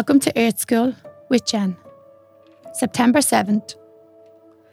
Welcome 0.00 0.20
to 0.20 0.32
Earth 0.34 0.58
School 0.58 0.94
with 1.28 1.44
Jen. 1.44 1.76
September 2.72 3.18
7th. 3.18 3.74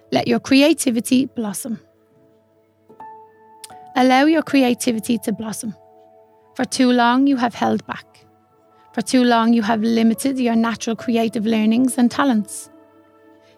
Let 0.10 0.26
your 0.26 0.40
creativity 0.40 1.26
blossom. 1.26 1.82
Allow 3.98 4.24
your 4.24 4.42
creativity 4.42 5.18
to 5.18 5.34
blossom. 5.34 5.76
For 6.56 6.64
too 6.64 6.94
long, 6.94 7.28
you 7.28 7.36
have 7.36 7.54
held 7.54 7.86
back. 7.86 8.06
For 8.94 9.02
too 9.02 9.26
long, 9.26 9.52
you 9.52 9.64
have 9.64 9.82
limited 9.82 10.40
your 10.40 10.56
natural 10.56 10.96
creative 10.96 11.46
learnings 11.46 11.98
and 11.98 12.10
talents. 12.10 12.70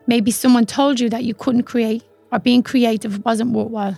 Maybe 0.08 0.32
someone 0.32 0.66
told 0.66 1.00
you 1.00 1.08
that 1.12 1.24
you 1.24 1.36
couldn't 1.36 1.68
create 1.68 2.04
or 2.32 2.40
being 2.40 2.64
creative 2.64 3.24
wasn't 3.24 3.52
worthwhile. 3.52 3.96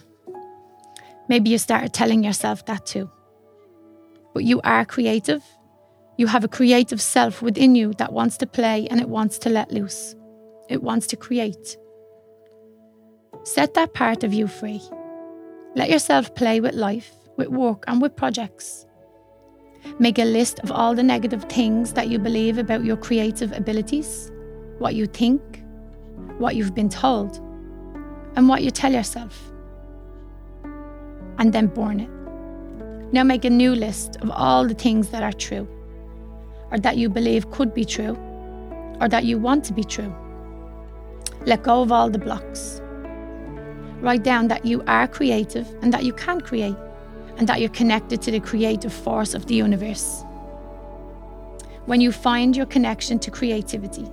Maybe 1.29 1.49
you 1.49 1.57
started 1.57 1.93
telling 1.93 2.21
yourself 2.21 2.65
that 2.65 2.85
too. 2.85 3.09
But 4.33 4.43
you 4.43 4.59
are 4.65 4.83
creative 4.83 5.41
you 6.21 6.27
have 6.27 6.43
a 6.43 6.47
creative 6.47 7.01
self 7.01 7.41
within 7.41 7.73
you 7.73 7.93
that 7.95 8.13
wants 8.13 8.37
to 8.37 8.45
play 8.45 8.87
and 8.91 9.01
it 9.01 9.09
wants 9.09 9.39
to 9.39 9.49
let 9.49 9.71
loose. 9.71 10.15
It 10.69 10.83
wants 10.83 11.07
to 11.07 11.15
create. 11.15 11.75
Set 13.41 13.73
that 13.73 13.95
part 13.95 14.23
of 14.23 14.31
you 14.31 14.45
free. 14.45 14.79
Let 15.75 15.89
yourself 15.89 16.35
play 16.35 16.61
with 16.61 16.75
life, 16.75 17.11
with 17.37 17.47
work, 17.47 17.83
and 17.87 17.99
with 18.03 18.15
projects. 18.15 18.85
Make 19.97 20.19
a 20.19 20.23
list 20.23 20.59
of 20.59 20.71
all 20.71 20.93
the 20.93 21.01
negative 21.01 21.45
things 21.45 21.93
that 21.93 22.09
you 22.09 22.19
believe 22.19 22.59
about 22.59 22.85
your 22.85 22.97
creative 22.97 23.51
abilities, 23.53 24.31
what 24.77 24.93
you 24.93 25.07
think, 25.07 25.41
what 26.37 26.55
you've 26.55 26.75
been 26.75 26.89
told, 26.89 27.37
and 28.35 28.47
what 28.47 28.61
you 28.61 28.69
tell 28.69 28.93
yourself. 28.93 29.51
And 31.39 31.51
then 31.51 31.65
burn 31.65 31.99
it. 31.99 33.11
Now 33.11 33.23
make 33.23 33.43
a 33.43 33.49
new 33.49 33.73
list 33.73 34.17
of 34.17 34.29
all 34.29 34.67
the 34.67 34.75
things 34.75 35.09
that 35.09 35.23
are 35.23 35.33
true 35.33 35.67
or 36.71 36.79
that 36.79 36.97
you 36.97 37.09
believe 37.09 37.51
could 37.51 37.73
be 37.73 37.85
true, 37.85 38.17
or 38.99 39.09
that 39.09 39.25
you 39.25 39.37
want 39.37 39.63
to 39.65 39.73
be 39.73 39.83
true. 39.83 40.13
Let 41.45 41.63
go 41.63 41.81
of 41.81 41.91
all 41.91 42.09
the 42.09 42.19
blocks. 42.19 42.81
Write 43.99 44.23
down 44.23 44.47
that 44.47 44.65
you 44.65 44.83
are 44.87 45.07
creative 45.07 45.67
and 45.81 45.93
that 45.93 46.03
you 46.03 46.13
can 46.13 46.39
create, 46.41 46.75
and 47.37 47.47
that 47.47 47.59
you're 47.59 47.69
connected 47.69 48.21
to 48.21 48.31
the 48.31 48.39
creative 48.39 48.93
force 48.93 49.33
of 49.33 49.47
the 49.47 49.55
universe. 49.55 50.23
When 51.85 51.99
you 51.99 52.11
find 52.11 52.55
your 52.55 52.67
connection 52.67 53.19
to 53.19 53.31
creativity, 53.31 54.07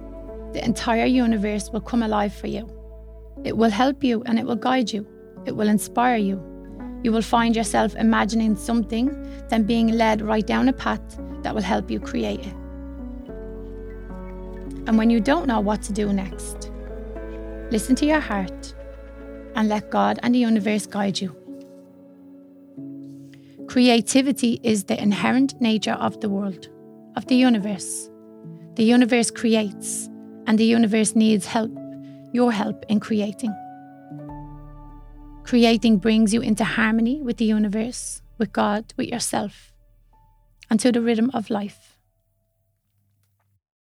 the 0.52 0.64
entire 0.64 1.04
universe 1.04 1.70
will 1.70 1.82
come 1.82 2.02
alive 2.02 2.34
for 2.34 2.46
you. 2.46 2.68
It 3.44 3.56
will 3.56 3.70
help 3.70 4.02
you 4.02 4.22
and 4.24 4.38
it 4.38 4.46
will 4.46 4.56
guide 4.56 4.90
you. 4.90 5.06
It 5.46 5.54
will 5.54 5.68
inspire 5.68 6.16
you. 6.16 6.42
You 7.04 7.12
will 7.12 7.22
find 7.22 7.54
yourself 7.54 7.94
imagining 7.94 8.56
something, 8.56 9.06
then 9.48 9.62
being 9.62 9.88
led 9.88 10.22
right 10.22 10.46
down 10.46 10.68
a 10.68 10.72
path 10.72 11.20
that 11.48 11.54
will 11.54 11.62
help 11.62 11.90
you 11.90 11.98
create 11.98 12.40
it. 12.40 12.54
And 14.86 14.98
when 14.98 15.08
you 15.08 15.18
don't 15.18 15.46
know 15.46 15.60
what 15.60 15.80
to 15.84 15.94
do 15.94 16.12
next, 16.12 16.70
listen 17.70 17.96
to 17.96 18.04
your 18.04 18.20
heart 18.20 18.74
and 19.54 19.66
let 19.66 19.88
God 19.88 20.18
and 20.22 20.34
the 20.34 20.40
universe 20.40 20.84
guide 20.84 21.18
you. 21.18 21.34
Creativity 23.66 24.60
is 24.62 24.84
the 24.84 25.02
inherent 25.02 25.58
nature 25.58 25.92
of 25.94 26.20
the 26.20 26.28
world, 26.28 26.68
of 27.16 27.24
the 27.28 27.36
universe. 27.36 28.10
The 28.74 28.84
universe 28.84 29.30
creates, 29.30 30.10
and 30.46 30.58
the 30.58 30.66
universe 30.66 31.16
needs 31.16 31.46
help, 31.46 31.72
your 32.34 32.52
help 32.52 32.84
in 32.90 33.00
creating. 33.00 33.54
Creating 35.44 35.96
brings 35.96 36.34
you 36.34 36.42
into 36.42 36.64
harmony 36.64 37.22
with 37.22 37.38
the 37.38 37.46
universe, 37.46 38.20
with 38.36 38.52
God, 38.52 38.92
with 38.98 39.08
yourself 39.08 39.72
and 40.70 40.80
to 40.80 40.92
the 40.92 41.00
rhythm 41.00 41.30
of 41.34 41.50
life. 41.50 41.97